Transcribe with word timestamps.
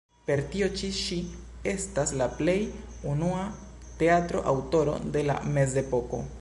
Per 0.27 0.39
tio 0.53 0.69
ĉi 0.79 0.87
ŝi 0.99 1.17
estas 1.73 2.13
la 2.23 2.29
plej 2.39 2.57
unua 3.13 3.45
teatro-aŭtoro 4.01 5.01
de 5.17 5.27
la 5.33 5.41
Mezepoko. 5.59 6.27